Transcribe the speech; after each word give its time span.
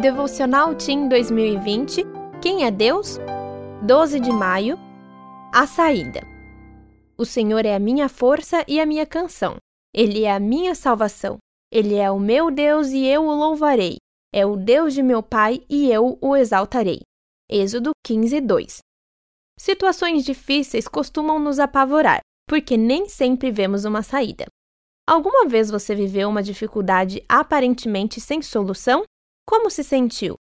Devocional 0.00 0.74
Team 0.76 1.08
2020 1.08 2.06
Quem 2.40 2.64
é 2.64 2.70
Deus? 2.70 3.18
12 3.82 4.18
de 4.18 4.32
maio 4.32 4.78
A 5.52 5.66
saída. 5.66 6.22
O 7.18 7.26
Senhor 7.26 7.66
é 7.66 7.74
a 7.74 7.78
minha 7.78 8.08
força 8.08 8.64
e 8.66 8.80
a 8.80 8.86
minha 8.86 9.04
canção. 9.04 9.56
Ele 9.94 10.24
é 10.24 10.32
a 10.32 10.40
minha 10.40 10.74
salvação. 10.74 11.36
Ele 11.70 11.96
é 11.96 12.10
o 12.10 12.18
meu 12.18 12.50
Deus 12.50 12.88
e 12.88 13.04
eu 13.04 13.26
o 13.26 13.34
louvarei. 13.34 13.96
É 14.32 14.46
o 14.46 14.56
Deus 14.56 14.94
de 14.94 15.02
meu 15.02 15.22
Pai 15.22 15.60
e 15.68 15.92
eu 15.92 16.16
o 16.18 16.34
exaltarei. 16.34 17.00
Êxodo 17.46 17.90
15, 18.02 18.40
2. 18.40 18.78
Situações 19.58 20.24
difíceis 20.24 20.88
costumam 20.88 21.38
nos 21.38 21.58
apavorar, 21.58 22.20
porque 22.48 22.74
nem 22.78 23.06
sempre 23.06 23.50
vemos 23.50 23.84
uma 23.84 24.02
saída. 24.02 24.46
Alguma 25.06 25.46
vez 25.46 25.70
você 25.70 25.94
viveu 25.94 26.30
uma 26.30 26.42
dificuldade 26.42 27.22
aparentemente 27.28 28.18
sem 28.18 28.40
solução? 28.40 29.04
Como 29.50 29.68
se 29.68 29.82
sentiu? 29.82 30.36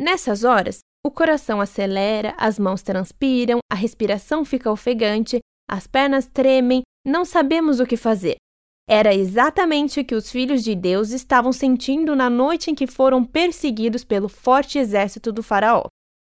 Nessas 0.00 0.42
horas, 0.42 0.78
o 1.04 1.10
coração 1.10 1.60
acelera, 1.60 2.34
as 2.38 2.58
mãos 2.58 2.80
transpiram, 2.80 3.58
a 3.70 3.74
respiração 3.74 4.42
fica 4.42 4.72
ofegante, 4.72 5.38
as 5.70 5.86
pernas 5.86 6.26
tremem, 6.26 6.80
não 7.06 7.26
sabemos 7.26 7.78
o 7.78 7.84
que 7.84 7.98
fazer. 7.98 8.36
Era 8.88 9.14
exatamente 9.14 10.00
o 10.00 10.04
que 10.04 10.14
os 10.14 10.30
filhos 10.30 10.64
de 10.64 10.74
Deus 10.74 11.10
estavam 11.10 11.52
sentindo 11.52 12.16
na 12.16 12.30
noite 12.30 12.70
em 12.70 12.74
que 12.74 12.86
foram 12.86 13.22
perseguidos 13.22 14.02
pelo 14.02 14.30
forte 14.30 14.78
exército 14.78 15.30
do 15.30 15.42
Faraó. 15.42 15.84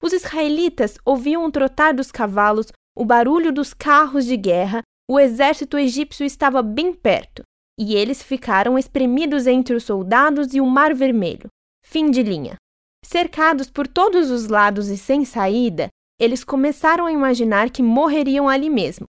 Os 0.02 0.12
israelitas 0.12 0.98
ouviam 1.06 1.46
o 1.46 1.50
trotar 1.50 1.94
dos 1.94 2.12
cavalos, 2.12 2.66
o 2.94 3.06
barulho 3.06 3.50
dos 3.50 3.72
carros 3.72 4.26
de 4.26 4.36
guerra, 4.36 4.82
o 5.10 5.18
exército 5.18 5.78
egípcio 5.78 6.26
estava 6.26 6.60
bem 6.60 6.92
perto, 6.92 7.42
e 7.80 7.94
eles 7.94 8.22
ficaram 8.22 8.78
espremidos 8.78 9.46
entre 9.46 9.74
os 9.74 9.84
soldados 9.84 10.52
e 10.52 10.60
o 10.60 10.66
Mar 10.66 10.94
Vermelho. 10.94 11.48
Fim 11.90 12.10
de 12.10 12.22
linha. 12.22 12.56
Cercados 13.02 13.70
por 13.70 13.88
todos 13.88 14.30
os 14.30 14.46
lados 14.48 14.88
e 14.88 14.98
sem 14.98 15.24
saída, 15.24 15.88
eles 16.20 16.44
começaram 16.44 17.06
a 17.06 17.12
imaginar 17.12 17.70
que 17.70 17.82
morreriam 17.82 18.46
ali 18.46 18.68
mesmo, 18.68 19.06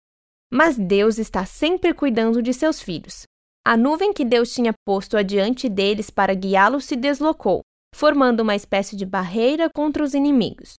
mas 0.52 0.76
Deus 0.76 1.16
está 1.16 1.46
sempre 1.46 1.94
cuidando 1.94 2.42
de 2.42 2.52
seus 2.52 2.82
filhos. 2.82 3.22
A 3.64 3.76
nuvem 3.76 4.12
que 4.12 4.24
Deus 4.24 4.52
tinha 4.52 4.74
posto 4.84 5.16
adiante 5.16 5.68
deles 5.68 6.10
para 6.10 6.34
guiá-los 6.34 6.84
se 6.84 6.96
deslocou, 6.96 7.60
formando 7.94 8.40
uma 8.40 8.56
espécie 8.56 8.96
de 8.96 9.06
barreira 9.06 9.70
contra 9.72 10.02
os 10.02 10.12
inimigos. 10.12 10.74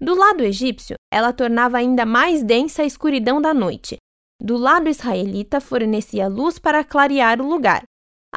Do 0.00 0.16
lado 0.16 0.42
egípcio, 0.42 0.96
ela 1.12 1.32
tornava 1.32 1.78
ainda 1.78 2.04
mais 2.04 2.42
densa 2.42 2.82
a 2.82 2.86
escuridão 2.86 3.40
da 3.40 3.54
noite. 3.54 3.98
Do 4.42 4.56
lado 4.56 4.88
israelita, 4.88 5.60
fornecia 5.60 6.26
luz 6.26 6.58
para 6.58 6.82
clarear 6.82 7.40
o 7.40 7.48
lugar. 7.48 7.84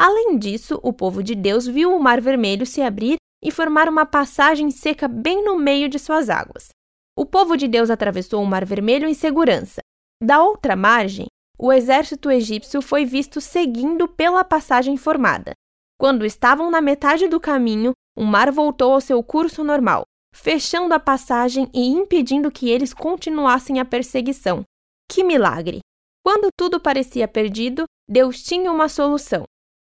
Além 0.01 0.37
disso, 0.37 0.79
o 0.81 0.93
povo 0.93 1.21
de 1.21 1.35
Deus 1.35 1.67
viu 1.67 1.93
o 1.93 1.99
Mar 1.99 2.21
Vermelho 2.21 2.65
se 2.65 2.81
abrir 2.81 3.17
e 3.43 3.51
formar 3.51 3.89
uma 3.89 4.05
passagem 4.05 4.71
seca 4.71 5.09
bem 5.09 5.43
no 5.43 5.57
meio 5.57 5.89
de 5.89 5.99
suas 5.99 6.29
águas. 6.29 6.69
O 7.17 7.25
povo 7.25 7.57
de 7.57 7.67
Deus 7.67 7.89
atravessou 7.89 8.41
o 8.41 8.45
Mar 8.45 8.63
Vermelho 8.63 9.09
em 9.09 9.13
segurança, 9.13 9.81
da 10.23 10.41
outra 10.41 10.73
margem, 10.73 11.27
o 11.57 11.69
exército 11.73 12.31
egípcio 12.31 12.81
foi 12.81 13.03
visto 13.03 13.41
seguindo 13.41 14.07
pela 14.07 14.45
passagem 14.45 14.95
formada. 14.95 15.51
Quando 15.99 16.25
estavam 16.25 16.71
na 16.71 16.79
metade 16.79 17.27
do 17.27 17.37
caminho, 17.37 17.91
o 18.17 18.23
mar 18.23 18.49
voltou 18.53 18.93
ao 18.93 19.01
seu 19.01 19.21
curso 19.21 19.65
normal, 19.65 20.03
fechando 20.33 20.93
a 20.93 20.99
passagem 20.99 21.69
e 21.73 21.87
impedindo 21.87 22.49
que 22.49 22.69
eles 22.69 22.93
continuassem 22.93 23.81
a 23.81 23.85
perseguição. 23.85 24.63
Que 25.11 25.25
milagre! 25.25 25.79
Quando 26.23 26.47
tudo 26.57 26.79
parecia 26.79 27.27
perdido, 27.27 27.83
Deus 28.07 28.41
tinha 28.41 28.71
uma 28.71 28.87
solução. 28.87 29.43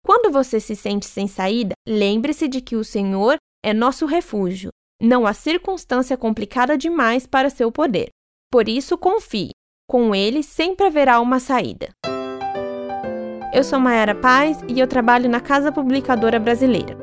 Quando 0.08 0.32
você 0.32 0.58
se 0.58 0.74
sente 0.74 1.06
sem 1.06 1.28
saída, 1.28 1.74
lembre-se 1.86 2.48
de 2.48 2.62
que 2.62 2.78
o 2.78 2.84
Senhor 2.84 3.36
é 3.62 3.74
nosso 3.74 4.06
refúgio. 4.06 4.70
Não 5.02 5.28
há 5.28 5.34
circunstância 5.34 6.16
complicada 6.16 6.78
demais 6.78 7.28
para 7.28 7.50
seu 7.50 7.70
poder. 7.70 8.08
Por 8.50 8.70
isso, 8.70 8.98
confie. 8.98 9.50
Com 9.86 10.16
ele 10.16 10.44
sempre 10.44 10.86
haverá 10.88 11.20
uma 11.20 11.42
saída. 11.42 11.90
Eu 13.54 13.66
sou 13.66 13.82
Mayara 13.82 14.16
Paz 14.16 14.60
e 14.70 14.80
eu 14.80 14.88
trabalho 14.88 15.30
na 15.30 15.42
Casa 15.42 15.74
Publicadora 15.74 16.40
Brasileira. 16.40 16.98